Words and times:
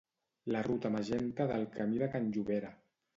la 0.53 0.61
ruta 0.67 0.89
magenta 0.95 1.47
del 1.51 1.65
camí 1.75 2.01
de 2.05 2.09
can 2.17 2.31
Llobera 2.35 2.73